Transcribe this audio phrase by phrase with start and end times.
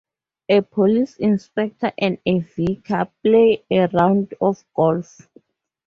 [0.49, 5.29] A Police Inspector and a vicar play a round of golf.